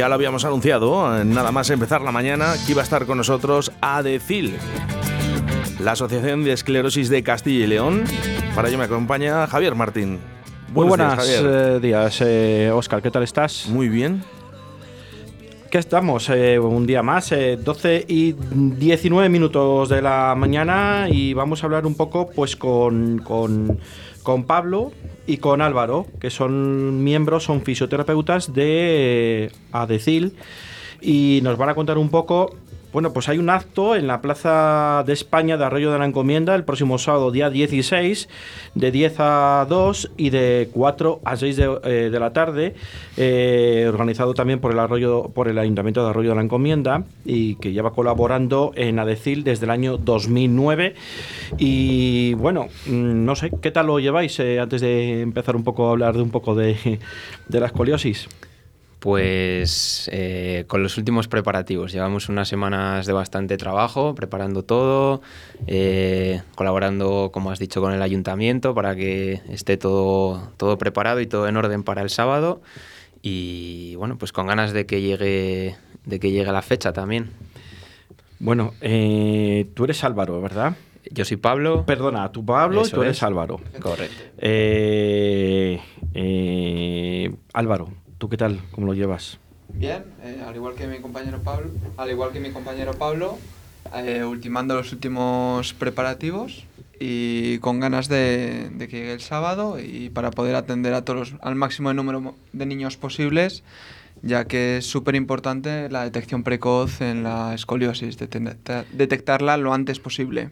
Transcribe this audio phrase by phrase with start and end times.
[0.00, 3.70] ya lo habíamos anunciado, nada más empezar la mañana, que iba a estar con nosotros
[3.82, 4.56] ADECIL,
[5.78, 8.04] la Asociación de Esclerosis de Castilla y León.
[8.54, 10.18] Para ello me acompaña Javier Martín.
[10.72, 11.18] Muy buenos
[11.82, 12.22] días,
[12.72, 13.00] Oscar.
[13.00, 13.66] Eh, ¿Qué tal estás?
[13.68, 14.24] Muy bien.
[15.70, 16.30] ¿Qué estamos?
[16.30, 21.66] Eh, un día más, 12 eh, y 19 minutos de la mañana y vamos a
[21.66, 23.78] hablar un poco pues con, con,
[24.22, 24.92] con Pablo
[25.26, 30.36] y con Álvaro, que son miembros, son fisioterapeutas de ADECIL.
[31.02, 32.54] Y nos van a contar un poco
[32.92, 36.54] bueno, pues hay un acto en la Plaza de España de Arroyo de la Encomienda
[36.54, 38.28] el próximo sábado, día 16,
[38.74, 42.74] de 10 a 2 y de 4 a 6 eh, de, la tarde,
[43.16, 47.54] eh, organizado también por el, Arroyo, por el Ayuntamiento de Arroyo de la Encomienda y
[47.56, 50.94] que lleva colaborando en ADECIL desde el año 2009.
[51.58, 55.88] Y bueno, mm, no sé, ¿qué tal lo lleváis eh, antes de empezar un poco
[55.88, 56.98] a hablar de un poco de,
[57.48, 58.28] de la escoliosis?
[59.00, 61.90] Pues eh, con los últimos preparativos.
[61.90, 65.22] Llevamos unas semanas de bastante trabajo, preparando todo,
[65.66, 71.26] eh, colaborando, como has dicho, con el ayuntamiento para que esté todo, todo preparado y
[71.26, 72.60] todo en orden para el sábado.
[73.22, 77.30] Y bueno, pues con ganas de que llegue, de que llegue la fecha también.
[78.38, 80.76] Bueno, eh, tú eres Álvaro, ¿verdad?
[81.10, 81.86] Yo soy Pablo.
[81.86, 83.62] Perdona, tú Pablo y tú eres Álvaro.
[83.80, 84.14] Correcto.
[87.54, 87.88] Álvaro,
[88.20, 88.60] ¿Tú qué tal?
[88.72, 89.38] ¿Cómo lo llevas?
[89.72, 93.38] Bien, eh, al igual que mi compañero Pablo, al igual que mi compañero Pablo,
[93.96, 96.66] eh, ultimando los últimos preparativos
[96.98, 101.54] y con ganas de, que llegue el sábado y para poder atender a todos al
[101.54, 103.62] máximo número de niños posibles,
[104.20, 110.50] ya que es súper importante la detección precoz en la escoliosis, detectarla lo antes posible.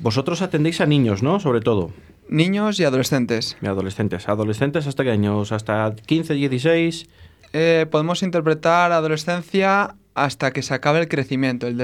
[0.00, 1.40] Vosotros atendéis a niños, ¿no?
[1.40, 1.92] Sobre todo.
[2.30, 3.56] Niños y adolescentes.
[3.60, 4.28] Y adolescentes.
[4.28, 5.50] ¿Adolescentes hasta qué años?
[5.50, 7.08] ¿Hasta 15, 16?
[7.52, 11.76] Eh, podemos interpretar adolescencia hasta que se acabe el crecimiento, el,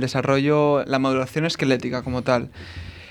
[0.00, 2.48] desarrollo, la maduración esquelética como tal.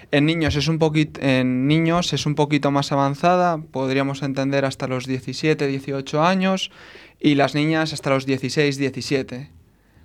[0.10, 4.88] En niños, es un poquito, en niños es un poquito más avanzada, podríamos entender hasta
[4.88, 6.72] los 17, 18 años,
[7.20, 9.52] y las niñas hasta los 16, 17.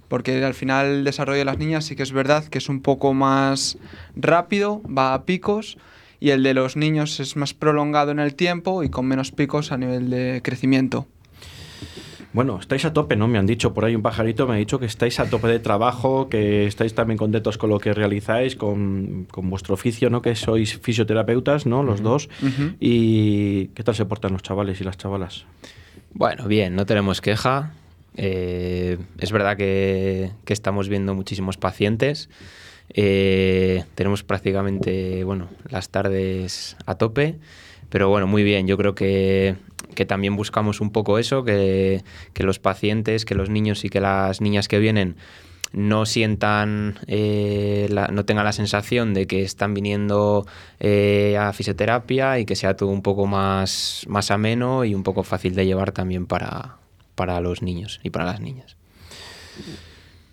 [0.09, 2.83] Porque al final el desarrollo de las niñas sí que es verdad que es un
[2.83, 3.79] poco más
[4.15, 5.79] rápido, va a picos,
[6.21, 9.73] y el de los niños es más prolongado en el tiempo y con menos picos
[9.73, 11.07] a nivel de crecimiento.
[12.37, 13.29] Bueno, estáis a tope, ¿no?
[13.29, 15.59] Me han dicho por ahí un pajarito, me ha dicho que estáis a tope de
[15.59, 20.21] trabajo, que estáis también contentos con lo que realizáis, con, vuestro oficio, ¿no?
[20.21, 21.83] Que sois fisioterapeutas, ¿no?
[21.83, 22.29] Los dos.
[22.79, 25.47] ¿Y qué tal se portan los chavales y las chavalas?
[26.13, 27.73] Bueno, bien, no tenemos queja.
[28.19, 32.29] Eh, es verdad que, que estamos viendo muchísimos pacientes.
[32.91, 37.37] Eh, tenemos prácticamente bueno, las tardes a tope,
[37.89, 38.67] pero bueno, muy bien.
[38.67, 39.57] Yo creo que,
[40.07, 42.03] también buscamos un poco eso, que,
[42.37, 45.17] los pacientes, que los niños y que las niñas que vienen
[45.73, 50.47] no sientan, eh, no tengan la sensación de que están viniendo
[50.81, 55.23] eh, a fisioterapia y que sea todo un poco más, más ameno y un poco
[55.23, 56.77] fácil de llevar también para,
[57.15, 58.77] para los niños y para las niñas.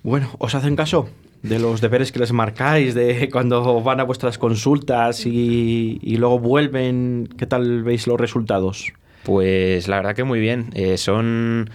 [0.03, 1.09] Bueno, ¿os hacen caso?
[1.43, 7.29] De los deberes que les marcáis, de cuando van a vuestras consultas y, luego vuelven,
[7.37, 8.93] ¿qué tal veis los resultados?
[9.23, 10.69] Pues la verdad que muy bien.
[10.73, 11.69] Eh, son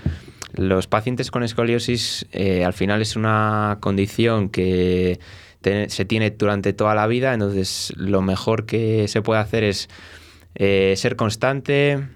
[0.55, 5.21] los pacientes con escoliosis, eh, al final es una condición que
[5.89, 9.91] se tiene durante toda la vida, entonces lo mejor que se puede hacer es
[10.55, 12.09] eh, ser constante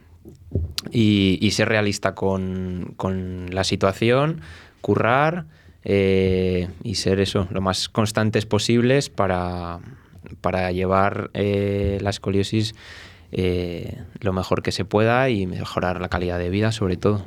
[0.91, 4.41] y, ser realista con, con la situación,
[4.81, 5.45] currar
[5.85, 9.81] eh, y ser eso, lo más constantes posibles para,
[10.41, 12.75] para llevar eh, la escoliosis
[13.33, 17.27] eh, lo mejor que se pueda y mejorar la calidad de vida sobre todo.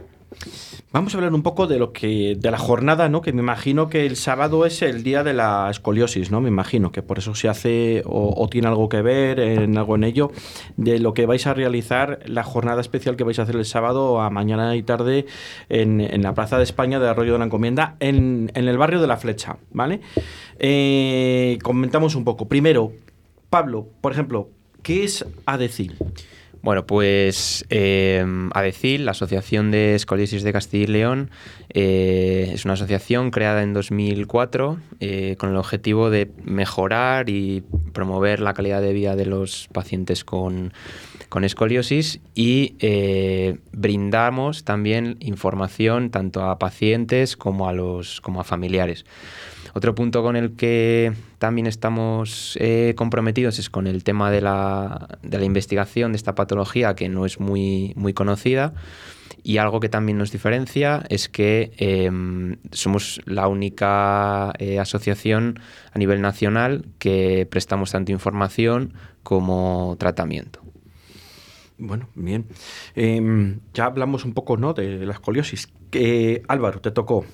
[0.96, 3.20] Vamos a hablar un poco de lo que de la jornada, ¿no?
[3.20, 6.40] Que me imagino que el sábado es el día de la escoliosis, ¿no?
[6.40, 10.06] Me imagino que por eso se hace o, tiene algo que ver en algo en
[10.06, 10.32] ello
[10.78, 14.22] de lo que vais a realizar la jornada especial que vais a hacer el sábado
[14.22, 15.26] a mañana y tarde
[15.68, 19.18] en, la Plaza de España de Arroyo de la Encomienda en, el barrio de la
[19.18, 20.00] Flecha, ¿vale?
[20.60, 22.48] Eh, comentamos un poco.
[22.48, 22.94] Primero,
[23.50, 24.48] Pablo, por ejemplo,
[24.82, 25.98] ¿qué es ADECIL?
[26.66, 28.26] Bueno, pues eh,
[28.56, 31.30] ADECIL, la Asociación de Escoliosis de Castilla y León,
[31.70, 37.64] eh, es una asociación creada en 2004 eh, con el objetivo de mejorar y
[37.94, 40.74] promover la calidad de vida de los pacientes con,
[41.44, 49.06] escoliosis y eh, brindamos también información tanto a pacientes como a, los, como a familiares.
[49.78, 55.20] Otro punto con el que también estamos eh, comprometidos es con el tema de la,
[55.22, 58.74] de la, investigación de esta patología que no es muy, muy conocida.
[59.44, 62.10] Y algo que también nos diferencia es que eh,
[62.72, 65.60] somos la única eh, asociación
[65.92, 68.94] a nivel nacional que prestamos tanto información
[69.24, 70.62] como tratamiento.
[71.78, 72.46] Bueno, bien.
[72.96, 74.74] Eh, ya hablamos un poco ¿no?
[74.74, 75.68] de la escoliosis.
[75.92, 77.26] Eh, Álvaro, te tocó.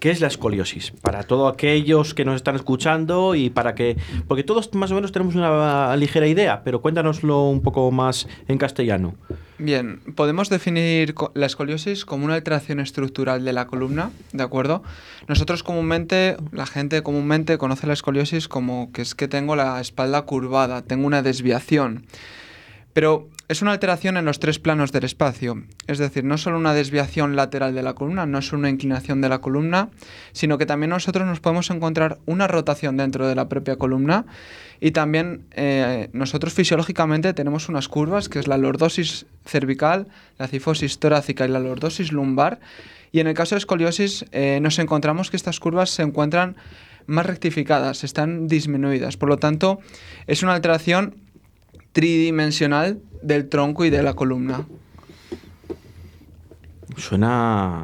[0.00, 0.92] ¿Qué es la escoliosis?
[1.02, 3.98] Para todos aquellos que nos están escuchando y para que...
[4.26, 8.56] Porque todos más o menos tenemos una ligera idea, pero cuéntanoslo un poco más en
[8.56, 9.14] castellano.
[9.58, 14.82] Bien, podemos definir la escoliosis como una alteración estructural de la columna, ¿de acuerdo?
[15.28, 20.22] Nosotros comúnmente, la gente comúnmente conoce la escoliosis como que es que tengo la espalda
[20.22, 22.06] curvada, tengo una desviación.
[22.94, 26.72] Pero es una alteración en los tres planos del espacio, es decir, no solo una
[26.72, 29.88] desviación lateral de la columna, no es una inclinación de la columna,
[30.30, 34.24] sino que también nosotros nos podemos encontrar una rotación dentro de la propia columna
[34.80, 40.06] y también eh, nosotros fisiológicamente tenemos unas curvas, que es la lordosis cervical,
[40.38, 42.60] la cifosis torácica y la lordosis lumbar,
[43.10, 46.54] y en el caso de escoliosis eh, nos encontramos que estas curvas se encuentran
[47.08, 49.80] más rectificadas, están disminuidas, por lo tanto
[50.28, 51.16] es una alteración
[51.92, 54.66] tridimensional del tronco y de la columna.
[56.96, 57.80] Suena.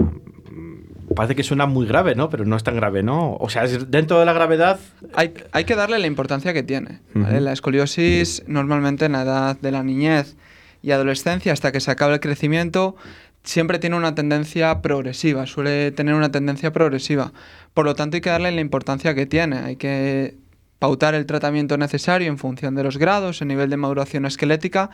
[1.14, 2.28] Parece que suena muy grave, ¿no?
[2.28, 3.36] Pero no es tan grave, ¿no?
[3.36, 4.78] O sea, dentro de la gravedad.
[5.14, 7.00] Hay, hay que darle la importancia que tiene.
[7.14, 10.36] La escoliosis, normalmente en la edad de la niñez
[10.82, 12.96] y adolescencia, hasta que se acaba el crecimiento,
[13.44, 17.32] siempre tiene una tendencia progresiva, suele tener una tendencia progresiva.
[17.72, 19.58] Por lo tanto, hay que darle la importancia que tiene.
[19.58, 20.36] Hay que
[20.78, 24.90] pautar el tratamiento necesario en función de los grados, el nivel de maduración esquelética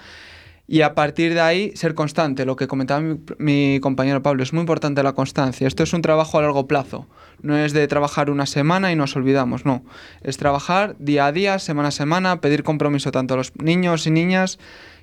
[0.69, 2.46] y a partir de ahí ser constante.
[2.46, 3.05] Lo que comentaba
[3.38, 5.67] mi, compañero Pablo, es muy importante la constancia.
[5.67, 7.06] Esto es un trabajo a largo plazo.
[7.43, 9.84] No es de trabajar una semana y nos olvidamos, no.
[10.23, 14.12] Es trabajar día a día, semana a semana, pedir compromiso tanto a los niños y
[14.12, 14.58] niñas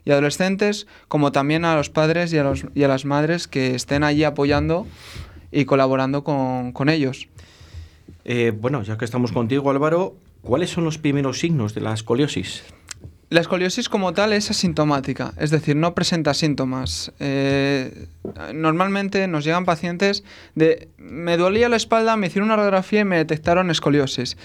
[0.06, 3.76] y adolescentes como también a los padres y a, los, y a las madres que
[3.76, 4.88] estén allí apoyando
[5.52, 7.28] y colaborando con, con ellos.
[8.24, 12.63] Eh, bueno, ya que estamos contigo, Álvaro, ¿Cuáles son los primeros signos de la escoliosis?
[13.30, 17.12] La escoliosis como tal es asintomática, es decir, no presenta síntomas.
[17.19, 18.07] Eh,
[18.56, 20.24] normalmente nos llegan pacientes
[20.56, 24.36] de me dolía la espalda, me hicieron una radiografía y me detectaron escoliosis.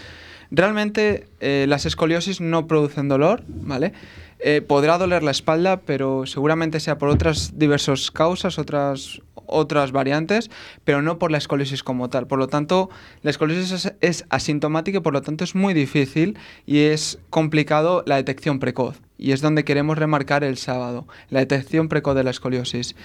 [0.51, 3.95] Realmente eh, las escoliosis no producen dolor, ¿vale?
[4.39, 9.23] Eh, podrá doler la espalda, pero seguramente sea por otras diversas causas, otras,
[9.55, 10.51] otras variantes,
[10.85, 12.27] pero no por la escoliosis como tal.
[12.27, 12.91] Por lo tanto,
[13.23, 16.37] la escoliosis es, asintomática y por lo tanto es muy difícil
[16.67, 19.01] y es complicado la detección precoz.
[19.17, 22.97] Y es donde queremos remarcar el sábado, la detección precoz de la escoliosis.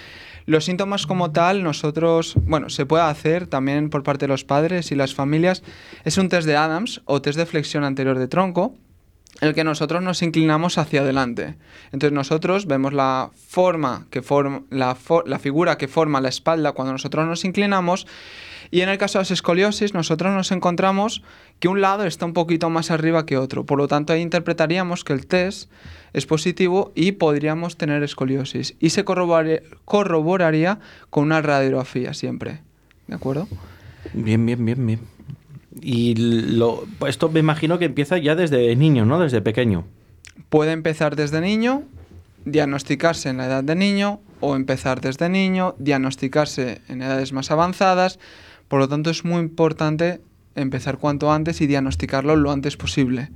[0.46, 4.92] Los síntomas como tal, nosotros, bueno, se puede hacer también por parte de los padres
[4.92, 5.62] y las familias,
[6.04, 8.76] es un test de Adams o test de flexión anterior de tronco,
[9.42, 11.56] el que nosotros nos inclinamos hacia adelante.
[11.92, 16.94] Entonces nosotros vemos la forma que forma la, la, figura que forma la espalda cuando
[16.94, 18.06] nosotros nos inclinamos
[18.72, 21.24] y en el caso de las escoliosis nosotros nos encontramos
[21.60, 23.66] que un lado está un poquito más arriba que otro.
[23.66, 25.72] Por lo tanto ahí interpretaríamos que el test
[26.14, 32.62] es positivo y podríamos tener escoliosis y se corroboraría con una radiografía siempre.
[33.08, 33.48] ¿De acuerdo?
[34.14, 35.19] Bien, bien, bien, bien.
[35.82, 39.20] Y lo, esto me imagino que empieza ya desde niño, ¿no?
[39.20, 39.86] Desde pequeño.
[40.50, 41.84] Puede empezar desde niño,
[42.46, 48.20] diagnosticarse en la edad de niño o empezar desde niño, diagnosticarse en edades más avanzadas.
[48.68, 50.22] Por lo tanto, es muy importante
[50.56, 53.30] empezar cuanto antes y diagnosticarlo lo antes posible.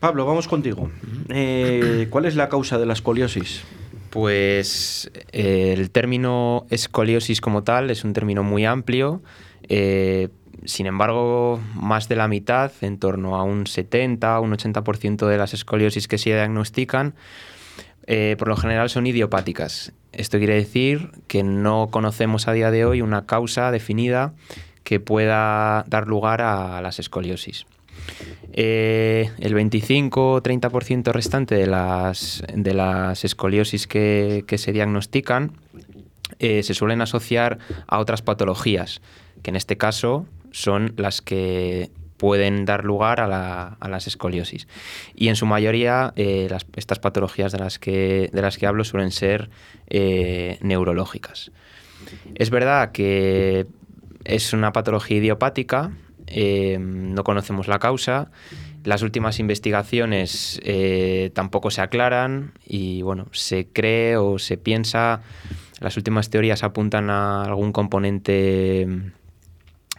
[0.00, 0.90] Pablo, vamos contigo.
[1.28, 3.62] Eh, ¿Cuál es la causa de la escoliosis?
[4.10, 9.22] Pues eh, el término escoliosis como tal es un término muy amplio.
[9.68, 10.28] Eh,
[10.64, 15.54] sin embargo, más de la mitad, en torno a un 70, un 80% de las
[15.54, 17.14] escoliosis que se diagnostican,
[18.06, 19.92] eh, por lo general son idiopáticas.
[20.12, 24.34] Esto quiere decir que no conocemos a día de hoy una causa definida
[24.84, 27.66] que pueda dar lugar a las escoliosis.
[28.54, 35.52] Eh, el 25-30% restante de las, de las escoliosis que, se diagnostican
[36.38, 39.00] eh, se suelen asociar a otras patologías,
[39.42, 41.90] que en este caso son las que
[42.22, 44.68] pueden dar lugar a, las escoliosis.
[45.12, 49.10] Y en su mayoría eh, estas patologías de las, que, de las que hablo suelen
[49.10, 49.50] ser
[49.88, 51.50] eh, neurológicas.
[52.36, 53.66] Es verdad que
[54.22, 55.90] es una patología idiopática,
[56.28, 58.30] eh, no conocemos la causa,
[58.84, 60.60] las últimas investigaciones
[61.34, 65.22] tampoco se aclaran y bueno, se cree o se piensa,
[65.80, 68.86] las últimas teorías apuntan a algún componente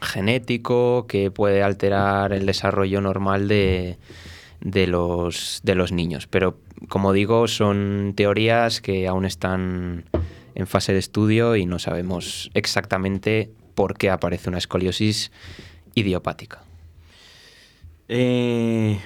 [0.04, 3.98] genético que puede alterar el desarrollo normal de,
[4.62, 6.28] de, los, de los niños.
[6.28, 6.58] Pero,
[6.90, 10.06] como digo, son teorías que aún están
[10.56, 15.32] en fase de estudio y no sabemos exactamente por qué aparece una escoliosis
[15.96, 16.62] idiopática.
[18.08, 19.00] Eh,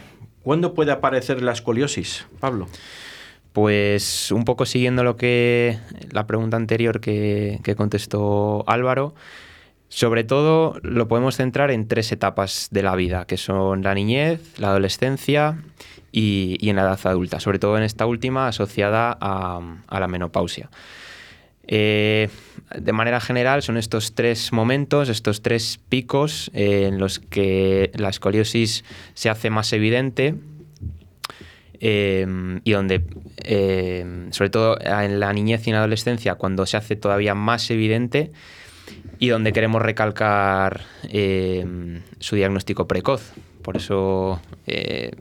[0.44, 2.68] ¿Cuándo puede aparecer la escoliosis, Pablo?
[3.54, 5.80] Pues un poco siguiendo lo que
[6.12, 9.16] la pregunta anterior que, contestó Álvaro,
[9.90, 14.42] sobre todo lo podemos centrar en tres etapas de la vida, que son la niñez,
[14.60, 15.58] la adolescencia
[16.12, 20.70] y, en la edad adulta, sobre todo en esta última asociada a, la menopausia.
[21.70, 22.30] Eh,
[22.76, 28.10] de manera general son estos tres momentos, estos tres picos eh, en los que la
[28.10, 30.36] escoliosis se hace más evidente
[31.80, 33.04] Em, y donde,
[34.32, 38.32] sobre todo en la niñez y en la adolescencia, cuando se hace todavía más evidente
[39.20, 43.34] y donde queremos recalcar em, su diagnóstico precoz.
[43.62, 45.12] Por eso eh,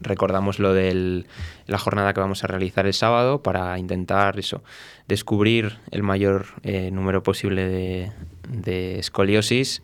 [0.00, 1.24] recordamos lo de
[1.66, 4.62] la jornada que vamos a realizar el sábado para intentar eso,
[5.06, 8.12] descubrir el mayor eh, número posible de,
[8.48, 9.82] de escoliosis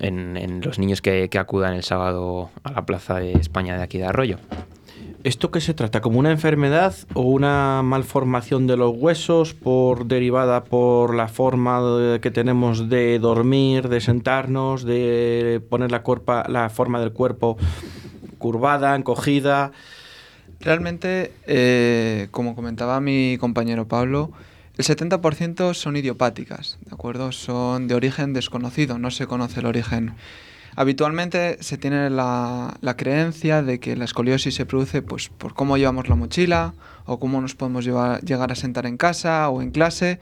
[0.00, 4.06] en, los niños que, acudan el sábado a la Plaza de España de aquí de
[4.06, 4.38] Arroyo.
[5.24, 6.00] ¿Esto qué se trata?
[6.00, 12.32] ¿Como una enfermedad o una malformación de los huesos por derivada por la forma que
[12.32, 16.02] tenemos de dormir, de sentarnos, de poner la,
[16.48, 17.56] la forma del cuerpo
[18.38, 19.70] curvada, encogida?
[20.58, 24.32] Realmente, eh, como comentaba mi compañero Pablo,
[24.76, 27.30] el 70% son idiopáticas, ¿de acuerdo?
[27.30, 30.14] Son de origen desconocido, no se conoce el origen.
[30.74, 36.08] Habitualmente se tiene la, creencia de que la escoliosis se produce pues, por cómo llevamos
[36.08, 36.74] la mochila
[37.04, 40.20] o cómo nos podemos llegar a sentar en casa o en clase.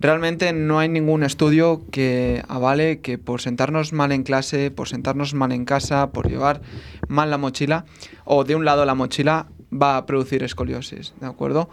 [0.00, 5.34] Realmente no hay ningún estudio que avale que por sentarnos mal en clase, por sentarnos
[5.34, 6.60] mal en casa, por llevar
[7.08, 7.84] mal la mochila
[8.24, 11.68] o de un lado la mochila va a producir escoliosis, ¿de acuerdo?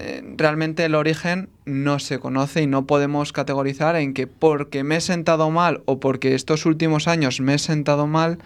[0.00, 4.96] Eh, realmente el origen no se conoce y no podemos categorizar en que porque me
[4.96, 8.38] he sentado mal o porque estos últimos años me he sentado mal,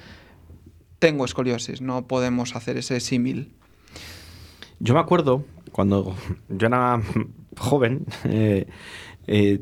[0.99, 1.83] tengo escoliosis.
[1.83, 3.53] No podemos hacer ese símil.
[4.81, 6.17] Yo me acuerdo cuando
[6.49, 7.03] yo era
[7.59, 8.67] joven, eh,
[9.27, 9.59] eh,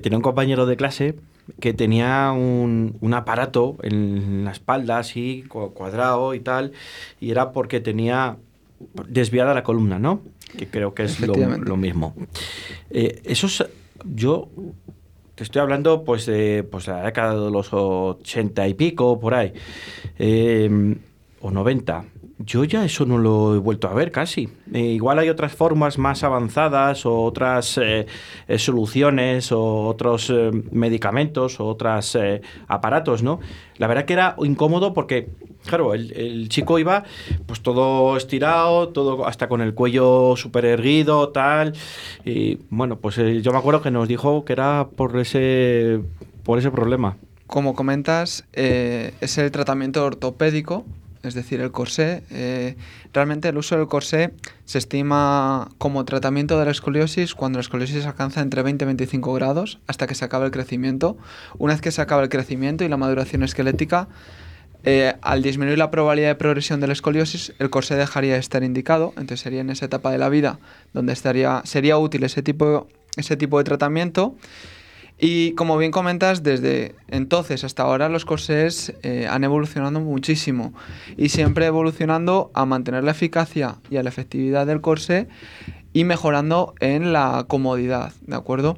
[0.00, 1.16] tenía un compañero de clase
[1.58, 6.70] que tenía un, un, aparato en la espalda así, cuadrado y tal,
[7.20, 8.38] y era porque tenía
[9.08, 10.22] desviada la columna, ¿no?
[10.56, 12.14] Que creo que es lo, mismo.
[12.90, 13.48] Eh, eso
[14.04, 14.48] yo
[15.34, 19.52] te estoy hablando pues de pues, la década de los ochenta y pico, por ahí,
[20.18, 20.96] eh,
[21.40, 22.04] o noventa.
[22.44, 24.48] Yo ya eso no lo he vuelto a ver casi.
[24.72, 28.06] Eh, igual hay otras formas más avanzadas o otras eh,
[28.48, 30.32] eh, soluciones o otros
[30.70, 32.18] medicamentos o otros
[32.68, 33.40] aparatos, ¿no?
[33.78, 35.28] La verdad que era incómodo porque,
[35.66, 37.04] claro, el, chico iba
[37.46, 41.74] pues todo estirado, todo hasta con el cuello súper erguido, tal.
[42.24, 46.00] Y bueno, pues yo me acuerdo que nos dijo que era por ese,
[46.42, 47.16] por ese problema.
[47.46, 50.84] Como comentas, es el tratamiento ortopédico
[51.22, 52.22] es decir, el corsé.
[52.30, 52.76] Eh,
[53.12, 54.32] realmente el uso del corsé
[54.64, 59.32] se estima como tratamiento de la escoliosis cuando la escoliosis alcanza entre 20 y 25
[59.34, 61.16] grados hasta que se acaba el crecimiento.
[61.58, 64.08] Una vez que se acaba el crecimiento y la maduración esquelética,
[64.84, 68.64] eh, al disminuir la probabilidad de progresión de la escoliosis, el corsé dejaría de estar
[68.64, 70.58] indicado, entonces sería en esa etapa de la vida
[70.92, 74.34] donde estaría, sería útil ese tipo, ese tipo de tratamiento.
[75.18, 80.74] Y como bien comentas, desde entonces hasta ahora los corsés eh, han evolucionado muchísimo
[81.16, 85.28] y siempre evolucionando a mantener la eficacia y a la efectividad del corsé
[85.92, 88.76] y mejorando en la comodidad, ¿de acuerdo?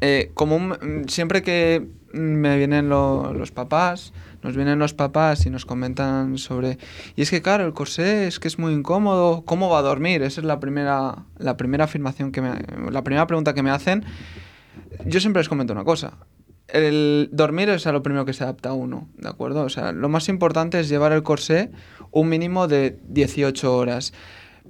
[0.00, 6.38] Eh, como siempre que me vienen los papás, nos vienen los papás y nos comentan
[6.38, 6.78] sobre...
[7.16, 10.22] Y es que claro, el corsé es que es muy incómodo, ¿cómo va a dormir?
[10.22, 12.52] Esa es la primera, la primera afirmación que me...
[12.90, 14.04] La primera pregunta que me hacen
[15.04, 16.18] yo siempre les comento una cosa.
[16.68, 19.62] El dormir es a lo primero que se adapta a uno, ¿de acuerdo?
[19.62, 21.70] O sea, lo más importante es llevar el corsé
[22.10, 24.12] un mínimo de 18 horas.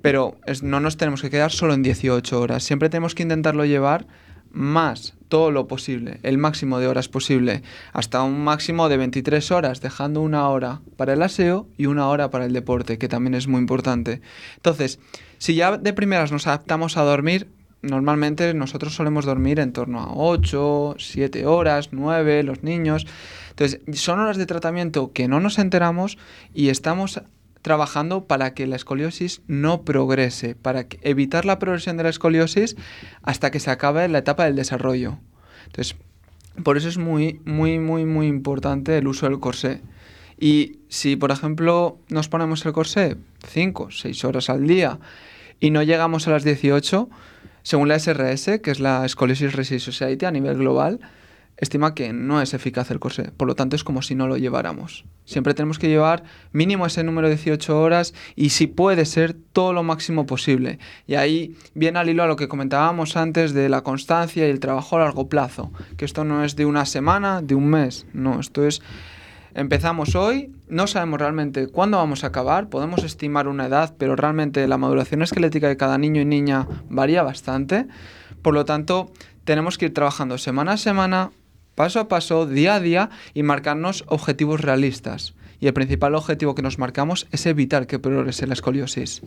[0.00, 2.62] Pero no nos tenemos que quedar solo en 18 horas.
[2.62, 4.06] Siempre tenemos que intentarlo llevar
[4.50, 7.62] más, todo lo posible, el máximo de horas posible,
[7.92, 12.30] hasta un máximo de 23 horas, dejando una hora para el aseo y una hora
[12.30, 14.22] para el deporte, que también es muy importante.
[14.56, 15.00] Entonces,
[15.38, 17.48] si ya de primeras nos adaptamos a dormir,
[17.82, 23.06] normalmente nosotros solemos dormir en torno a 8, 7 horas, 9, los niños.
[23.50, 26.18] Entonces, son horas de tratamiento que no nos enteramos
[26.54, 27.22] y estamos
[27.62, 32.76] trabajando para que la escoliosis no progrese, para evitar la progresión de la escoliosis
[33.22, 35.18] hasta que se acabe la etapa del desarrollo.
[35.66, 35.96] Entonces,
[36.62, 39.82] Por eso es muy, muy, muy, muy importante el uso del corsé.
[40.40, 43.16] Y si, por ejemplo, nos ponemos el corsé
[43.46, 44.98] 5, 6 horas al día
[45.60, 47.08] y no llegamos a las 18,
[47.62, 51.00] según la SRS, que es la Scoliosis Resist Society a nivel global,
[51.58, 53.32] estima que no es eficaz el corsé.
[53.36, 55.04] Por lo tanto, es como si no lo lleváramos.
[55.24, 56.22] Siempre tenemos que llevar
[56.52, 60.78] mínimo ese número de 18 horas y si puede ser todo lo máximo posible.
[61.06, 64.60] Y ahí viene al hilo a lo que comentábamos antes de la constancia y el
[64.60, 65.72] trabajo a largo plazo.
[65.96, 68.06] Que esto no es de una semana, de un mes.
[68.12, 68.80] No, esto es...
[69.58, 74.68] Empezamos hoy, no sabemos realmente cuándo vamos a acabar, podemos estimar una edad, pero realmente
[74.68, 77.88] la maduración esquelética de cada niño y niña varía bastante.
[78.40, 79.10] Por lo tanto,
[79.42, 81.32] tenemos que ir trabajando semana a semana,
[81.74, 85.34] paso a paso, día a día y marcarnos objetivos realistas.
[85.58, 89.22] Y el principal objetivo que nos marcamos es evitar que progrese la escoliosis.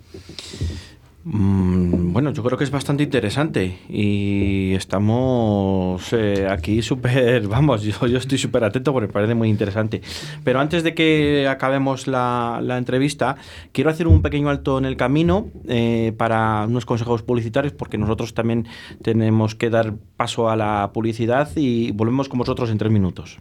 [1.24, 8.18] Mm, bueno, yo creo que es bastante interesante y estamos eh, aquí súper, vamos, yo,
[8.18, 10.02] estoy súper atento porque parece muy interesante.
[10.44, 13.36] Pero antes de que acabemos la, la entrevista,
[13.72, 18.34] quiero hacer un pequeño alto en el camino eh, para unos consejos publicitarios porque nosotros
[18.34, 18.68] también
[19.04, 23.40] tenemos que dar paso a la publicidad y volvemos con vosotros en tres minutos.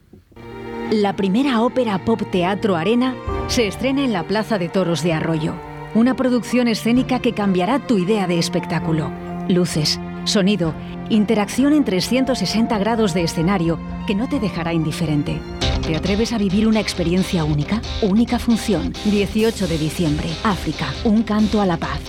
[0.90, 3.14] La primera ópera pop teatro arena
[3.46, 7.98] se estrena en la Plaza de Toros de Arroyo una producción escénica que cambiará tu
[7.98, 9.10] idea de espectáculo.
[9.48, 10.74] Luces, sonido,
[11.08, 15.40] interacción en 360 grados de escenario que no te dejará indiferente.
[15.86, 17.80] ¿Te atreves a vivir una experiencia única?
[18.02, 18.92] Única función.
[19.06, 20.28] 18 de diciembre.
[20.44, 20.86] África.
[21.04, 22.00] Un canto a la paz.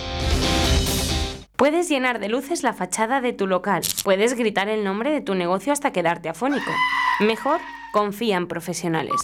[1.56, 3.82] Puedes llenar de luces la fachada de tu local.
[4.04, 6.70] Puedes gritar el nombre de tu negocio hasta quedarte afónico.
[7.20, 7.60] Mejor,
[7.92, 9.20] confía en profesionales.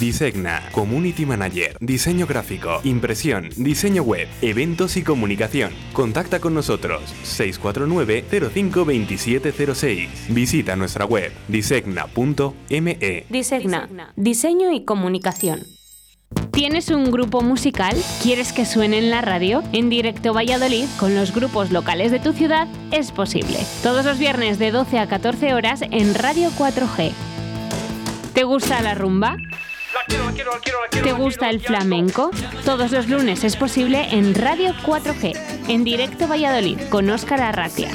[0.00, 5.72] Disegna, Community Manager, Diseño Gráfico, Impresión, Diseño Web, Eventos y Comunicación.
[5.92, 10.08] Contacta con nosotros 649-052706.
[10.28, 13.24] Visita nuestra web disegna.me.
[13.28, 15.66] Disegna, Diseño y Comunicación.
[16.50, 17.96] ¿Tienes un grupo musical?
[18.22, 19.62] ¿Quieres que suene en la radio?
[19.72, 23.58] En directo Valladolid, con los grupos locales de tu ciudad, es posible.
[23.82, 27.12] Todos los viernes de 12 a 14 horas en Radio 4G.
[28.34, 29.36] ¿Te gusta la rumba?
[30.90, 32.30] ¿Te gusta el flamenco?
[32.64, 37.90] Todos los lunes es posible en Radio 4G, en directo Valladolid, con Óscar Arratia.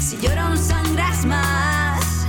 [0.00, 2.26] Si lloro sangras más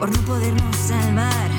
[0.00, 1.50] por no podernos salvar.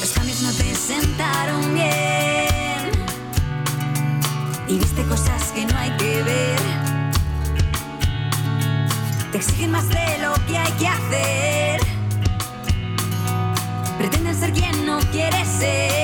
[0.00, 2.90] Los cambios no te sentaron bien
[4.66, 6.60] y viste cosas que no hay que ver.
[9.30, 11.80] Te exigen más de lo que hay que hacer.
[13.96, 15.99] Pretenden ser quien no quieres ser.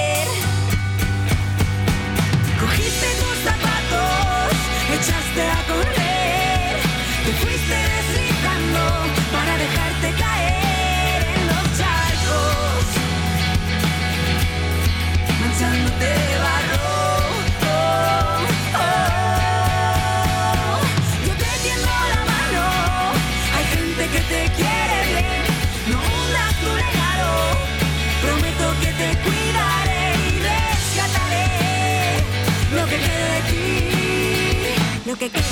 [35.19, 35.46] Que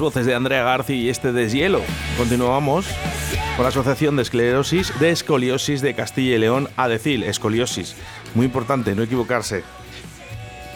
[0.00, 1.80] voces de Andrea Garci y este deshielo.
[2.16, 2.86] Continuamos
[3.56, 7.94] con la Asociación de Esclerosis de Escoliosis de Castilla y León, ADECIL, escoliosis.
[8.34, 9.62] Muy importante, no equivocarse.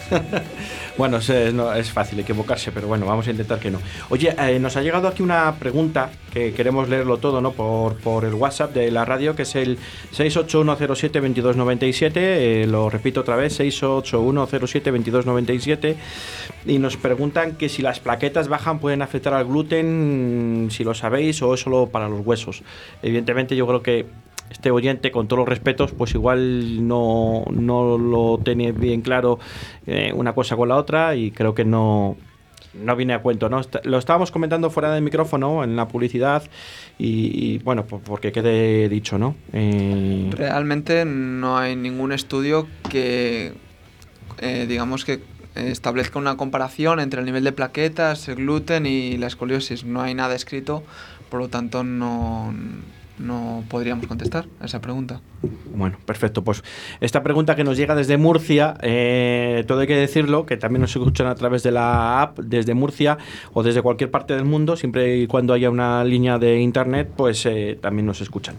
[0.97, 3.79] Bueno, es, no, es fácil equivocarse, pero bueno, vamos a intentar que no.
[4.09, 7.51] Oye, eh, nos ha llegado aquí una pregunta que queremos leerlo todo, ¿no?
[7.51, 9.77] Por, por el WhatsApp de la radio, que es el
[10.15, 12.13] 681072297.
[12.15, 15.95] eh, lo repito otra vez, 681072297.
[16.65, 21.41] Y nos preguntan que si las plaquetas bajan pueden afectar al gluten, si lo sabéis,
[21.41, 22.63] o es solo para los huesos.
[23.03, 24.05] Evidentemente, yo creo que
[24.49, 29.39] este oyente, con todos los respetos, pues igual no, no lo tiene bien claro
[29.87, 32.15] eh, una cosa con la otra y creo que no,
[32.73, 33.49] no viene a cuento.
[33.49, 33.61] ¿no?
[33.83, 36.43] Lo estábamos comentando fuera del micrófono, en la publicidad,
[36.97, 39.35] y, bueno, por- porque quede dicho, ¿no?
[39.51, 43.53] Eh, Realmente no hay ningún estudio que,
[44.39, 45.19] eh, digamos que
[45.55, 49.85] establezca una comparación entre el nivel de plaquetas, el gluten y la escoliosis.
[49.85, 50.83] No hay nada escrito,
[51.29, 52.53] por lo tanto no,
[53.17, 55.21] no podríamos contestar a esa pregunta.
[55.73, 56.43] Bueno, perfecto.
[56.43, 56.63] Pues
[57.01, 60.95] esta pregunta que nos llega desde Murcia, eh, todo hay que decirlo, que también nos
[60.95, 63.17] escuchan a través de la app desde Murcia
[63.53, 67.45] o desde cualquier parte del mundo, siempre y cuando haya una línea de internet, pues
[67.45, 68.55] eh, también nos escuchan.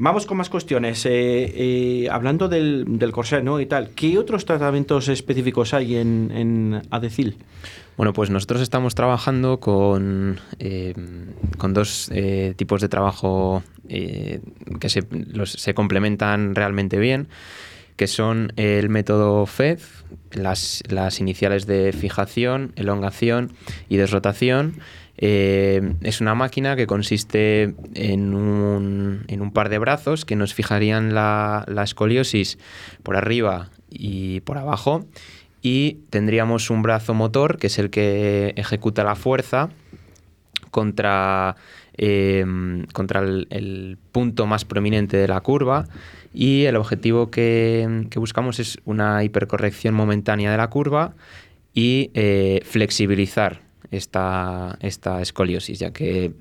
[0.00, 1.04] Vamos con más cuestiones.
[1.06, 3.60] Eh, eh, hablando del, del ¿no?
[3.60, 7.36] Y tal, ¿qué otros tratamientos específicos hay en, en Adecil?
[7.96, 10.94] Bueno, pues nosotros estamos trabajando con, eh,
[11.58, 12.08] con dos
[12.56, 17.26] tipos de trabajo que se, complementan realmente bien,
[17.96, 19.80] que son el método FED,
[20.30, 23.52] las iniciales de fijación, elongación
[23.88, 24.74] y desrotación.
[25.20, 31.64] Eh, es una máquina que consiste en un, par de brazos que nos fijarían la,
[31.82, 32.58] escoliosis
[33.02, 35.04] por arriba y por abajo.
[35.60, 39.70] Y tendríamos un brazo motor que es el que ejecuta la fuerza
[40.70, 41.56] contra,
[41.96, 42.46] eh,
[42.92, 45.86] contra el, punto más prominente de la curva.
[46.32, 51.14] Y el objetivo que, que buscamos es una hipercorrección momentánea de la curva
[51.74, 56.32] y eh, flexibilizar esta, esta escoliosis, ya que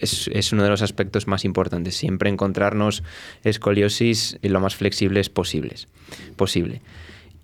[0.00, 3.02] es, es uno de los aspectos más importantes, siempre encontrarnos
[3.44, 5.88] escoliosis lo más flexibles posibles,
[6.36, 6.82] posible.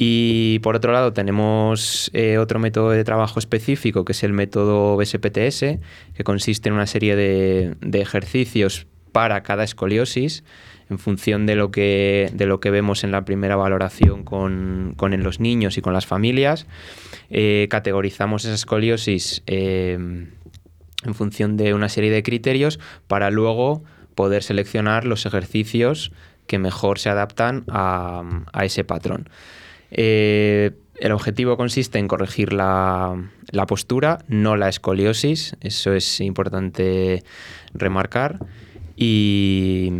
[0.00, 4.96] Y por otro lado tenemos eh, otro método de trabajo específico que es el método
[4.96, 5.80] BSPTS,
[6.14, 10.44] que consiste en una serie de, de ejercicios para cada escoliosis
[10.90, 15.22] en función de lo que, de lo que vemos en la primera valoración con, con
[15.22, 16.66] los niños y con las familias.
[17.30, 19.92] Eh, categorizamos esa escoliosis eh,
[21.04, 26.12] en función de una serie de criterios para luego poder seleccionar los ejercicios
[26.46, 28.22] que mejor se adaptan a,
[28.52, 29.28] a ese patrón.
[29.90, 37.22] Eh, el objetivo consiste en corregir la, la postura, no la escoliosis, eso es importante
[37.72, 38.40] remarcar.
[39.00, 39.92] Y,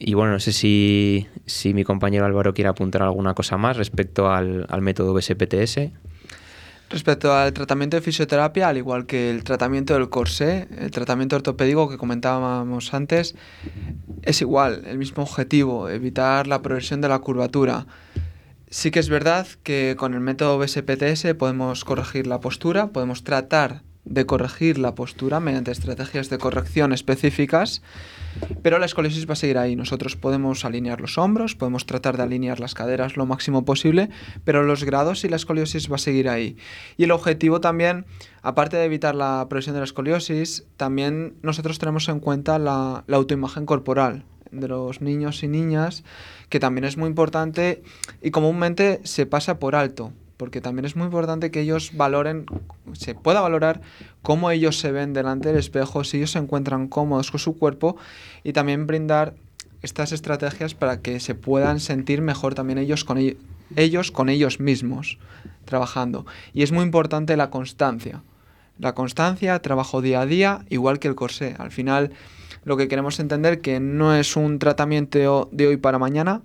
[0.00, 4.28] y bueno, no sé si, si mi compañero Álvaro quiere apuntar alguna cosa más respecto
[4.28, 5.92] al, al método BSPTS.
[6.90, 11.88] Respecto al tratamiento de fisioterapia, al igual que el tratamiento del corsé, el tratamiento ortopédico
[11.88, 13.36] que comentábamos antes,
[14.22, 17.86] es igual, el mismo objetivo, evitar la progresión de la curvatura.
[18.68, 23.82] Sí que es verdad que con el método BSPTS podemos corregir la postura, podemos tratar
[24.04, 27.82] de corregir la postura mediante estrategias de corrección específicas,
[28.62, 29.76] pero la escoliosis va a seguir ahí.
[29.76, 34.10] Nosotros podemos alinear los hombros, podemos tratar de alinear las caderas lo máximo posible,
[34.44, 36.56] pero los grados y la escoliosis va a seguir ahí.
[36.96, 38.06] Y el objetivo también,
[38.42, 43.16] aparte de evitar la progresión de la escoliosis, también nosotros tenemos en cuenta la, la
[43.16, 46.04] autoimagen corporal de los niños y niñas,
[46.48, 47.82] que también es muy importante
[48.20, 52.46] y comúnmente se pasa por alto porque también es muy importante que ellos valoren,
[52.94, 53.82] se pueda valorar
[54.22, 57.98] cómo ellos se ven delante del espejo, si ellos se encuentran cómodos con su cuerpo
[58.42, 59.34] y también brindar
[59.82, 63.18] estas estrategias para que se puedan sentir mejor también ellos con,
[63.76, 65.18] ellos, con ellos mismos
[65.66, 66.24] trabajando.
[66.54, 68.22] Y es muy importante la constancia.
[68.78, 71.54] La constancia, trabajo día a día, igual que el corsé.
[71.58, 72.12] Al final,
[72.64, 76.40] lo que queremos entender que no es un tratamiento de hoy para mañana,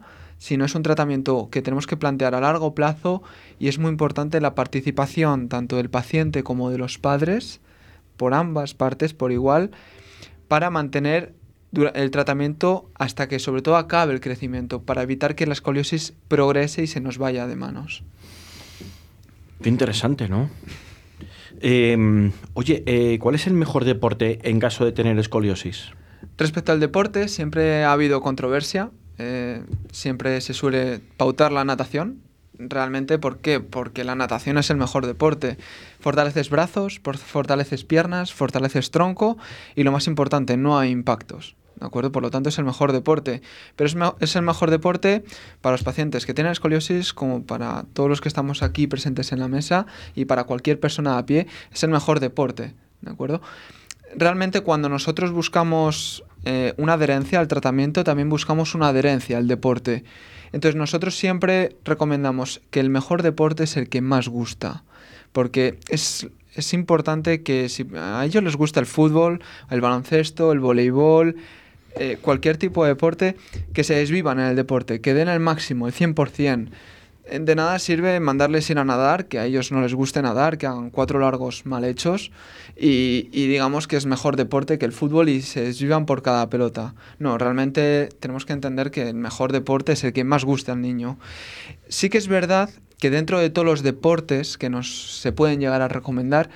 [0.46, 3.24] sino es un tratamiento que tenemos que plantear a largo plazo
[3.58, 7.62] y es muy importante la participación tanto del paciente como de los padres,
[8.16, 9.72] por ambas partes por igual,
[10.48, 11.34] para mantener
[11.96, 16.84] el tratamiento hasta que sobre todo acabe el crecimiento, para evitar que la escoliosis progrese
[16.84, 18.04] y se nos vaya de manos.
[19.64, 20.52] Qué interesante, ¿no?
[21.60, 25.90] Eh, oye, eh, ¿cuál es el mejor deporte en caso de tener escoliosis?
[26.38, 28.92] Respecto al deporte, siempre ha habido controversia.
[29.18, 32.22] Eh, siempre se suele pautar la natación.
[32.58, 33.60] Realmente, ¿por qué?
[33.60, 35.58] Porque la natación es el mejor deporte.
[36.00, 39.38] Fortaleces brazos, fortaleces piernas, fortaleces tronco
[39.76, 41.56] y lo más importante, no hay impactos.
[41.76, 42.14] ¿De acuerdo?
[42.14, 43.42] Por lo tanto, es el mejor deporte.
[43.76, 45.26] Pero es, es el mejor deporte
[45.60, 49.40] para los pacientes que tienen escoliosis, como para todos los que estamos aquí presentes en
[49.40, 51.48] la mesa y para cualquier persona a pie.
[51.74, 52.74] Es el mejor deporte.
[53.02, 53.42] ¿De acuerdo?
[54.18, 60.04] realmente cuando nosotros buscamos eh, una adherencia al tratamiento, también buscamos una adherencia al deporte.
[60.54, 64.84] Entonces nosotros siempre recomendamos que el mejor deporte es el que más gusta,
[65.32, 70.60] porque es, es importante que si a ellos les gusta el fútbol, el baloncesto, el
[70.60, 71.36] voleibol,
[71.98, 73.36] eh, cualquier tipo de deporte,
[73.74, 76.70] que se desvivan en el deporte, que den el máximo, el 100%.
[77.28, 80.58] Eh, De nada sirve mandarles ir a nadar, que a ellos no les guste nadar,
[80.58, 82.32] que hagan cuatro largos mal hechos
[82.76, 86.94] y, digamos que es mejor deporte que el fútbol y se desvivan por cada pelota.
[87.20, 90.82] No, realmente tenemos que entender que el mejor deporte es el que más gusta al
[90.82, 91.18] niño.
[91.90, 95.82] Sí que es verdad que dentro de todos los deportes que nos se pueden llegar
[95.82, 96.50] a recomendar,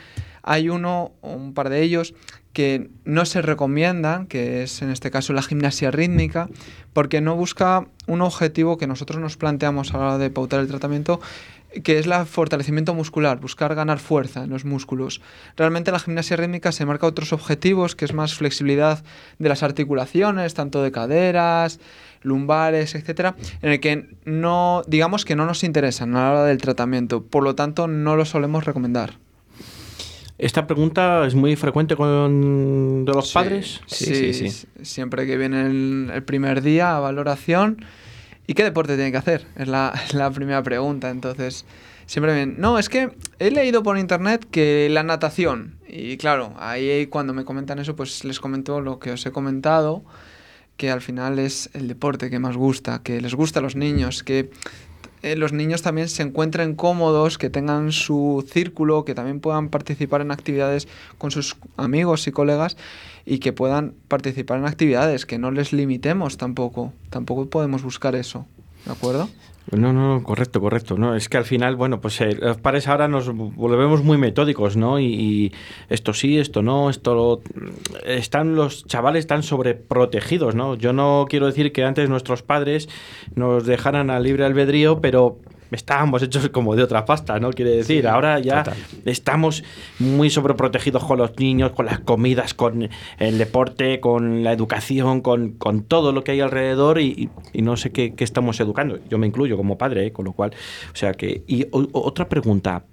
[0.43, 2.13] hay uno o un par de ellos
[2.53, 6.49] que no se recomiendan, que es en este caso la gimnasia rítmica,
[6.93, 10.67] porque no busca un objetivo que nosotros nos planteamos a la hora de pautar el
[10.67, 11.21] tratamiento,
[11.83, 15.21] que es el fortalecimiento muscular, buscar ganar fuerza en los músculos.
[15.55, 19.03] Realmente la gimnasia rítmica se marca otros objetivos, que es más flexibilidad
[19.37, 21.79] de las articulaciones, tanto de caderas,
[22.21, 26.57] lumbares, etcétera, en el que no, digamos que no nos interesan a la hora del
[26.57, 29.19] tratamiento, por lo tanto no lo solemos recomendar.
[30.39, 33.81] Esta pregunta es muy frecuente con de los Sí, padres.
[33.87, 37.83] Sí, Sí, sí, Siempre que viene el, el primer día a valoración.
[38.47, 39.45] ¿Y qué deporte tiene que hacer?
[39.57, 41.09] Es la, la primera pregunta.
[41.09, 41.65] Entonces,
[42.05, 42.55] siempre ven.
[42.57, 45.75] No, es que he leído por internet que la natación.
[45.87, 50.03] Y claro, ahí cuando me comentan eso, pues les comento lo que os he comentado.
[50.77, 54.23] Que al final es el deporte que más gusta, que les gusta a los niños,
[54.23, 54.49] que
[55.21, 60.21] eh, los niños también se encuentren cómodos, que tengan su círculo, que también puedan participar
[60.21, 62.77] en actividades con sus amigos y colegas
[63.25, 66.93] y que puedan participar en actividades, que no les limitemos tampoco.
[67.09, 68.45] Tampoco podemos buscar eso,
[68.85, 69.29] ¿de acuerdo?
[69.71, 70.97] No, no, correcto, correcto.
[70.97, 74.75] No, es que al final, bueno, pues eh, los padres ahora nos volvemos muy metódicos,
[74.77, 74.99] ¿no?
[74.99, 75.51] Y, y
[75.89, 77.41] esto sí, esto no, esto lo...
[78.03, 80.75] Están los chavales tan sobreprotegidos, ¿no?
[80.75, 82.89] Yo no quiero decir que antes nuestros padres
[83.35, 85.37] nos dejaran a libre albedrío, pero
[85.71, 87.51] estábamos hechos como de otra pasta, ¿no?
[87.51, 88.77] Quiere decir, ahora ya total.
[89.05, 89.63] estamos
[89.99, 95.51] muy sobreprotegidos con los niños, con las comidas, con el deporte, con la educación, con,
[95.53, 98.99] con todo lo que hay alrededor y, y no sé qué, qué estamos educando.
[99.09, 100.11] Yo me incluyo como padre, ¿eh?
[100.11, 100.51] con lo cual,
[100.93, 101.43] o sea que...
[101.47, 102.83] Y o- otra pregunta.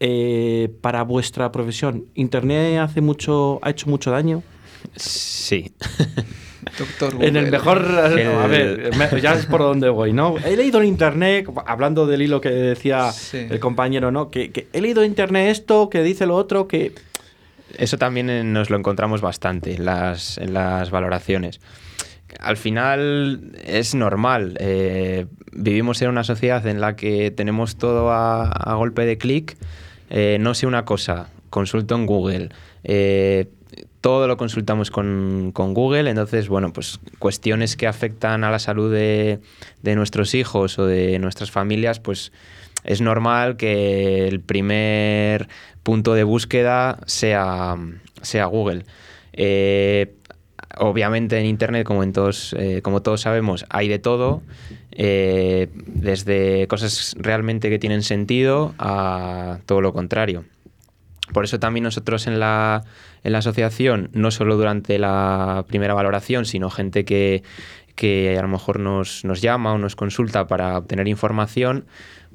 [0.00, 4.42] eh, para vuestra profesión, ¿Internet hace mucho, ha hecho mucho daño?
[4.96, 5.72] Sí.
[6.78, 7.50] Doctor En el Google.
[7.50, 7.80] mejor.
[8.24, 10.36] no, a ver, ya es por donde voy, ¿no?
[10.44, 13.46] He leído en internet, hablando del hilo que decía Sí.
[13.50, 14.30] el compañero, ¿no?
[14.30, 16.92] Que, que he leído en internet esto, que dice lo otro, que.
[17.78, 21.60] Eso también eh, nos lo encontramos bastante en las, en las valoraciones.
[22.40, 24.56] Al final es normal.
[24.60, 29.56] eh, vivimos en una sociedad en la que tenemos todo a, a golpe de clic.
[30.10, 32.48] Eh, no sé una cosa, consulto en Google.
[32.84, 33.48] eh,
[34.02, 38.92] todo lo consultamos con, con Google, entonces, bueno, pues cuestiones que afectan a la salud
[38.92, 39.38] de,
[39.80, 42.32] de nuestros hijos o de nuestras familias, pues
[42.84, 45.48] es normal que el primer
[45.82, 47.76] punto de búsqueda sea,
[48.20, 48.84] sea Google.
[49.32, 50.14] Eh,
[50.78, 54.42] obviamente en Internet, como, en todos, eh, como todos sabemos, hay de todo,
[54.90, 60.44] eh, desde cosas realmente que tienen sentido a todo lo contrario.
[61.32, 62.84] Por eso también nosotros en la,
[63.24, 67.42] en la asociación, no solo durante la primera valoración, sino gente que,
[67.94, 71.86] que a lo mejor nos, nos llama o nos consulta para obtener información,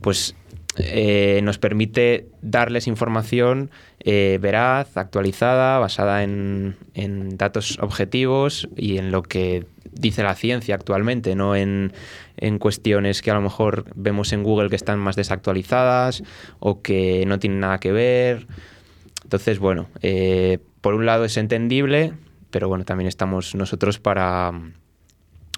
[0.01, 0.35] pues
[0.79, 9.11] eh, nos permite darles información eh, veraz, actualizada, basada en, en datos objetivos y en
[9.11, 11.93] lo que dice la ciencia actualmente, no en,
[12.37, 16.23] en cuestiones que a lo mejor vemos en Google que están más desactualizadas
[16.59, 18.47] o que no tienen nada que ver.
[19.27, 22.13] Entonces, bueno, eh, por un lado es entendible,
[22.49, 24.53] pero bueno, también estamos nosotros para,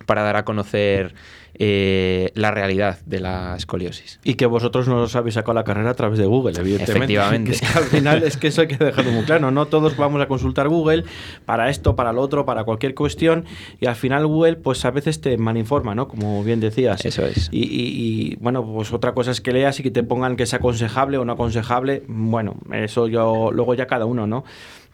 [0.08, 1.14] para dar a conocer
[1.56, 4.20] eh, la realidad de la escoliosis.
[4.24, 7.14] Y que vosotros no os habéis sacado la carrera a través de Google, evidentemente.
[7.14, 7.52] Efectivamente.
[7.60, 9.52] Es que al final es que eso hay que dejarlo muy claro.
[9.52, 11.04] No todos vamos a consultar Google
[11.46, 13.46] para esto, para lo otro, para cualquier cuestión.
[13.80, 16.08] Y al final Google, pues a veces te malinforma, ¿no?
[16.08, 17.04] Como bien decías.
[17.06, 17.50] Eso es.
[17.52, 17.90] Y, y-
[18.32, 21.18] y, bueno, pues otra cosa es que leas y que te pongan que es aconsejable
[21.18, 22.04] o no aconsejable.
[22.08, 24.44] Bueno, eso yo luego ya cada uno, ¿no?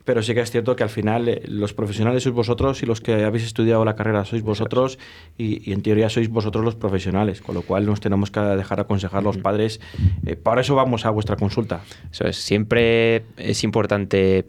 [0.05, 3.01] Pero sí que es cierto que al final eh, los profesionales sois vosotros y los
[3.01, 4.97] que habéis estudiado la carrera sois vosotros
[5.37, 8.79] y, y en teoría sois vosotros los profesionales, con lo cual nos tenemos que dejar
[8.79, 9.81] aconsejar los padres.
[10.25, 11.81] Eh, para eso vamos a vuestra consulta.
[12.11, 14.45] Eso es, siempre es importante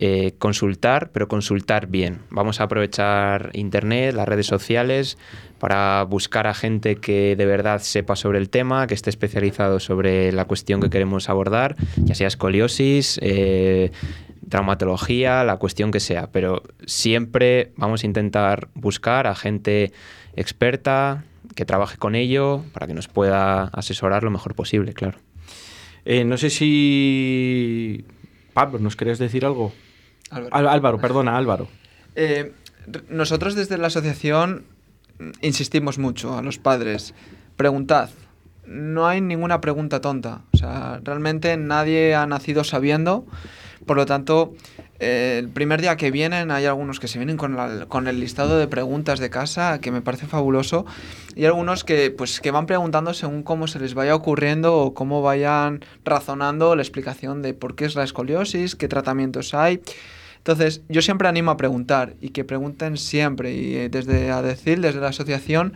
[0.00, 2.20] eh, consultar, pero consultar bien.
[2.30, 5.18] Vamos a aprovechar Internet, las redes sociales,
[5.58, 10.32] para buscar a gente que de verdad sepa sobre el tema, que esté especializado sobre
[10.32, 13.92] la cuestión que queremos abordar, ya sea escoliosis, eh,
[14.48, 16.28] traumatología, la cuestión que sea.
[16.32, 19.92] Pero siempre vamos a intentar buscar a gente
[20.36, 25.18] experta que trabaje con ello para que nos pueda asesorar lo mejor posible, claro.
[26.04, 28.04] Eh, no sé si...
[28.52, 29.72] Pablo, ¿nos querías decir algo?
[30.30, 30.54] Álvaro.
[30.56, 31.68] Al- Álvaro, perdona, Álvaro.
[32.14, 32.52] Eh,
[33.08, 34.64] nosotros desde la asociación
[35.40, 37.14] insistimos mucho a los padres.
[37.56, 38.10] Preguntad.
[38.66, 40.42] No hay ninguna pregunta tonta.
[40.52, 43.26] O sea, realmente nadie ha nacido sabiendo.
[43.86, 44.54] Por lo tanto,
[44.98, 48.18] eh, el primer día que vienen, hay algunos que se vienen con, la- con el
[48.20, 50.86] listado de preguntas de casa, que me parece fabuloso.
[51.36, 55.20] Y algunos que, pues, que van preguntando según cómo se les vaya ocurriendo o cómo
[55.22, 59.80] vayan razonando la explicación de por qué es la escoliosis, qué tratamientos hay.
[60.38, 63.52] Entonces, yo siempre animo a preguntar y que pregunten siempre.
[63.54, 65.72] Y eh, desde ADECIL, desde la asociación,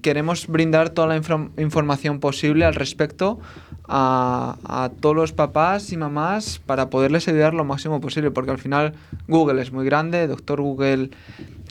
[0.00, 3.40] queremos brindar toda la inform- información posible al respecto
[3.88, 8.58] a, a todos los papás y mamás para poderles ayudar lo máximo posible, porque al
[8.58, 8.94] final
[9.28, 11.10] Google es muy grande, Doctor Google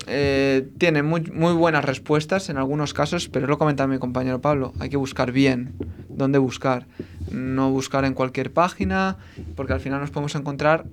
[0.08, 4.74] eh, tiene muy, muy buenas respuestas en algunos casos, pero lo comentaba mi compañero Pablo,
[4.80, 5.74] hay que buscar bien
[6.10, 6.88] dónde buscar,
[7.32, 9.18] no buscar en cualquier página,
[9.56, 10.86] porque al final nos podemos encontrar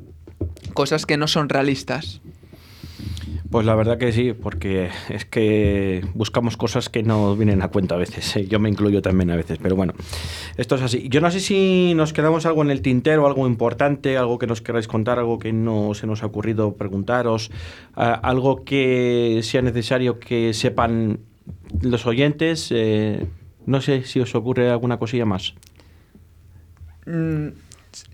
[0.74, 2.20] cosas que no son realistas.
[3.50, 7.94] Pues la verdad que sí, porque es que buscamos cosas que no vienen a cuenta
[7.94, 8.36] a veces.
[8.36, 8.46] ¿eh?
[8.46, 9.94] Yo me incluyo también a veces, pero bueno,
[10.58, 11.08] esto es así.
[11.08, 14.60] Yo no sé si nos quedamos algo en el tintero, algo importante, algo que nos
[14.60, 17.50] queráis contar, algo que no se nos ha ocurrido preguntaros,
[17.94, 21.20] algo que sea necesario que sepan
[21.80, 22.68] los oyentes.
[22.70, 23.26] eh,
[23.64, 25.54] no sé si os ocurre alguna cosilla más.
[27.06, 27.48] Mm,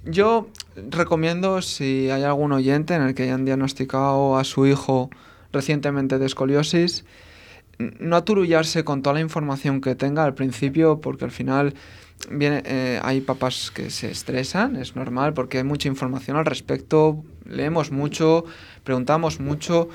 [0.04, 0.48] Yo
[0.90, 5.10] recomiendo si hay algún oyente en el que hayan diagnosticado a su hijo
[5.52, 7.04] recientemente de escoliosis,
[7.78, 11.74] no aturullarse con toda la información que tenga al principio, porque al final
[12.30, 17.24] viene, eh, hay papás que se estresan, es normal, porque hay mucha información al respecto,
[17.44, 18.44] leemos mucho,
[18.84, 19.88] preguntamos mucho.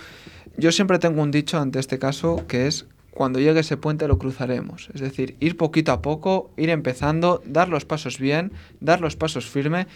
[0.58, 4.18] Yo siempre tengo un dicho ante este caso que es cuando llegue ese puente lo
[4.18, 4.90] cruzaremos.
[4.94, 9.50] Es decir, ir poquito a poco, ir empezando, dar los pasos bien, dar los pasos
[9.50, 9.88] firme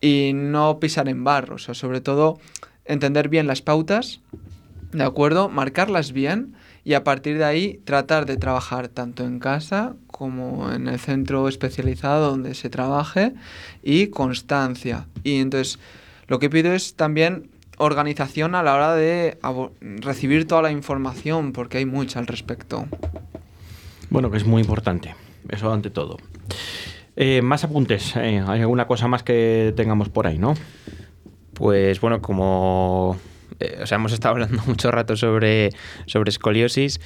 [0.00, 1.56] y no pisar en barro.
[1.56, 2.38] O sea, sobre todo
[2.84, 4.20] entender bien las pautas,
[4.92, 5.48] ¿de acuerdo?
[5.48, 6.54] Marcarlas bien
[6.84, 11.48] y a partir de ahí tratar de trabajar tanto en casa como en el centro
[11.48, 13.32] especializado donde se trabaje
[13.82, 15.06] y constancia.
[15.24, 15.78] Y entonces
[16.28, 19.38] lo que pido es también organización a la hora de
[19.80, 22.86] recibir toda la información porque hay mucha al respecto.
[24.08, 25.14] Bueno, que es muy importante,
[25.48, 26.16] eso ante todo.
[27.16, 30.52] Eh, más apuntes, eh, ¿hay alguna cosa más que tengamos por ahí, no?
[31.54, 33.16] Pues bueno, como
[33.58, 35.70] eh, o sea, hemos estado hablando mucho rato sobre,
[36.04, 37.00] sobre escoliosis,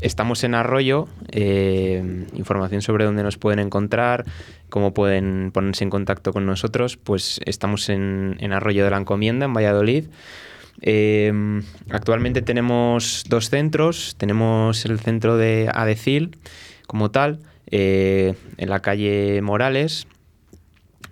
[0.00, 4.24] estamos en Arroyo, información sobre dónde nos pueden encontrar,
[4.68, 9.46] cómo pueden ponerse en contacto con nosotros, pues estamos en, en Arroyo de la Encomienda,
[9.46, 10.06] en Valladolid.
[11.88, 16.36] Actualmente tenemos dos centros, tenemos el centro de Adecil
[16.88, 17.38] como tal,
[17.70, 20.06] eh, en la calle Morales,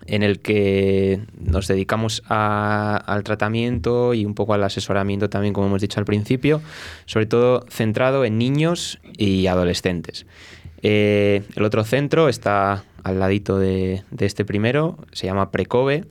[0.05, 5.81] en el que nos dedicamos al tratamiento y un poco al asesoramiento también, como hemos
[5.81, 6.61] dicho al principio,
[7.05, 10.25] sobre todo centrado en niños y adolescentes.
[10.81, 16.05] Eh, el otro centro está al ladito de, de este primero, se llama Precove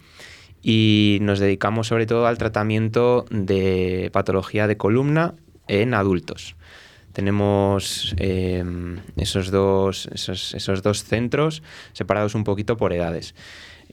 [0.62, 5.34] y nos dedicamos sobre todo al tratamiento de patología de columna
[5.66, 6.56] en adultos.
[7.12, 8.64] Tenemos eh,
[9.16, 13.34] esos, dos, esos, esos dos centros separados un poquito por edades.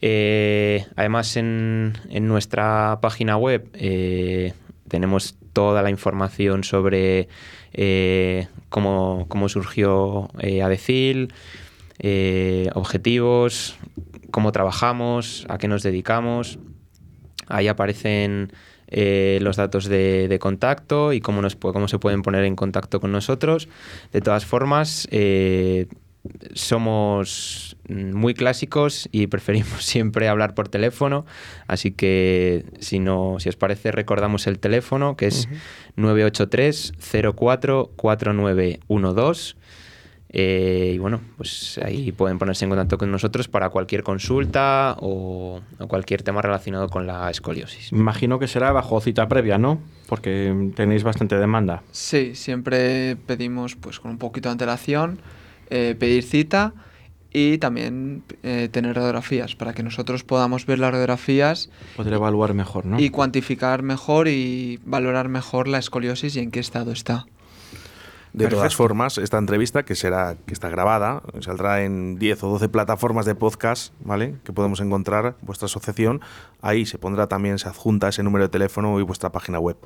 [0.00, 4.52] Eh, además, en, en nuestra página web eh,
[4.88, 7.28] tenemos toda la información sobre
[7.72, 10.28] eh, cómo, cómo surgió
[10.62, 11.32] Adecil,
[12.74, 13.78] objetivos,
[14.30, 16.58] cómo trabajamos, a qué nos dedicamos.
[17.48, 18.52] Ahí aparecen
[18.88, 23.00] eh, los datos de, de contacto y cómo, nos, cómo se pueden poner en contacto
[23.00, 23.68] con nosotros.
[24.12, 25.86] De todas formas, eh,
[26.54, 31.24] somos muy clásicos y preferimos siempre hablar por teléfono,
[31.66, 35.48] así que si no, si os parece, recordamos el teléfono que es
[35.96, 36.92] 983
[37.34, 39.56] 04 4912.
[40.38, 45.62] Eh, y bueno, pues ahí pueden ponerse en contacto con nosotros para cualquier consulta o,
[45.78, 47.90] o cualquier tema relacionado con la escoliosis.
[47.90, 49.80] Imagino que será bajo cita previa, ¿no?
[50.06, 51.82] Porque tenéis bastante demanda.
[51.90, 55.20] Sí, siempre pedimos pues con un poquito de antelación
[55.70, 56.74] eh, pedir cita
[57.32, 62.84] y también eh, tener radiografías para que nosotros podamos ver las radiografías Poder evaluar mejor,
[62.84, 63.00] ¿no?
[63.00, 67.24] y cuantificar mejor y valorar mejor la escoliosis y en qué estado está.
[68.36, 72.68] De todas formas, esta entrevista que será que está grabada, saldrá en 10 o 12
[72.68, 74.34] plataformas de podcast, ¿vale?
[74.44, 76.20] Que podemos encontrar vuestra asociación.
[76.60, 79.78] Ahí se pondrá también, se adjunta ese número de teléfono y vuestra página web.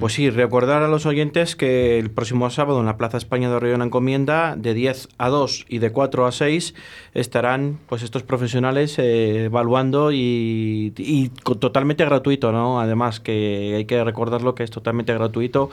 [0.00, 3.56] Pues sí, recordar a los oyentes que el próximo sábado en la Plaza España de
[3.56, 6.74] Arroyo en Encomienda, de 10 a 2 y de 4 a 6,
[7.14, 11.30] estarán pues estos profesionales eh, evaluando y,
[11.60, 12.80] totalmente gratuito, ¿no?
[12.80, 15.70] Además, que hay que recordarlo que es totalmente gratuito,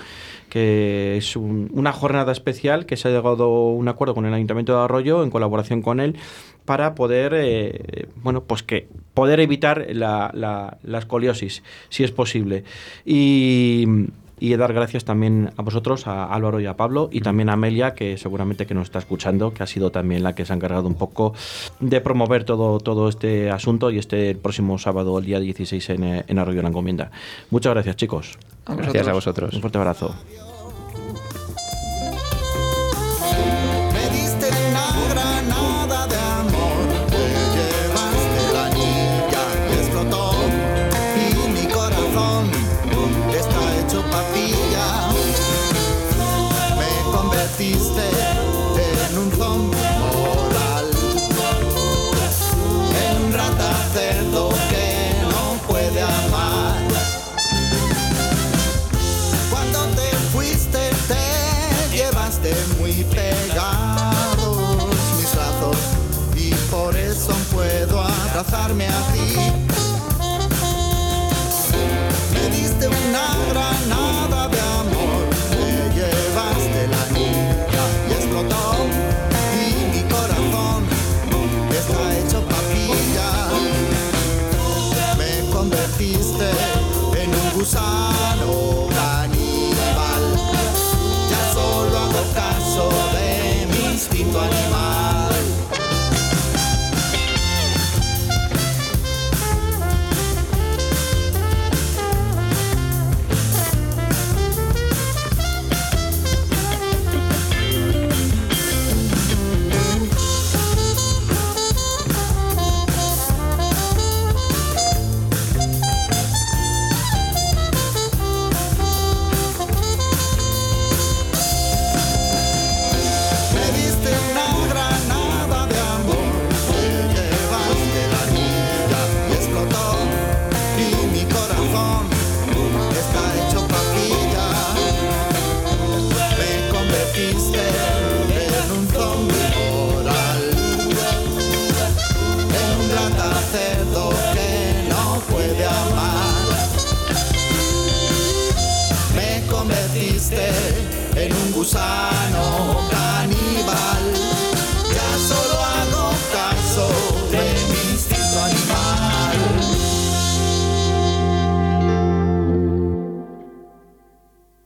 [0.49, 4.33] que es un- una jornada especial que se ha llegado a un acuerdo con el
[4.33, 6.15] Ayuntamiento de Arroyo en colaboración con él
[6.65, 12.63] para poder, eh, bueno, pues que poder evitar la, la- la escoliosis, si es posible.
[13.05, 13.85] Y,
[14.39, 17.93] y dar gracias también a vosotros, a Álvaro y a Pablo, y también a Amelia,
[17.93, 20.87] que seguramente que nos está escuchando, que ha sido también la que se ha encargado
[20.87, 21.33] un poco
[21.79, 26.03] de promover todo, todo este asunto y este el próximo sábado, el día 16, en,
[26.03, 27.11] eh, en Arroyo de la Encomienda.
[27.51, 28.37] Muchas gracias, chicos.
[28.65, 29.51] A Gracias a vosotros.
[29.51, 29.53] vosotros.
[29.55, 30.15] Un fuerte abrazo.
[87.63, 88.02] En